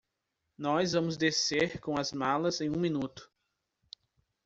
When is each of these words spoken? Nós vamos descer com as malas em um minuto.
Nós 0.57 0.93
vamos 0.93 1.15
descer 1.15 1.79
com 1.79 1.99
as 1.99 2.11
malas 2.11 2.59
em 2.59 2.71
um 2.71 2.79
minuto. 2.79 3.31